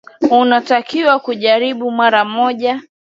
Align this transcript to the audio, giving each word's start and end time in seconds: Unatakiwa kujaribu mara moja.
Unatakiwa 0.31 1.19
kujaribu 1.19 1.91
mara 1.91 2.25
moja. 2.25 2.81